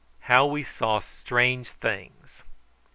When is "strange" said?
1.01-1.67